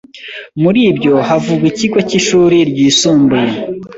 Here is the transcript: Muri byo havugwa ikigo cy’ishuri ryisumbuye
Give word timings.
Muri 0.61 0.81
byo 0.97 1.13
havugwa 1.27 1.65
ikigo 1.71 1.99
cy’ishuri 2.09 2.57
ryisumbuye 2.71 3.51